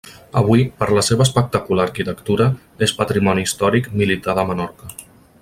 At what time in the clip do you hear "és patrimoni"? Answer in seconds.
2.87-3.45